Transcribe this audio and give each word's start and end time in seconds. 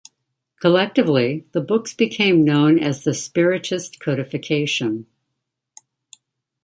Collectively, 0.59 1.45
the 1.51 1.61
books 1.61 1.93
became 1.93 2.43
known 2.43 2.79
as 2.79 3.03
the 3.03 3.13
Spiritist 3.13 3.99
Codification. 3.99 5.05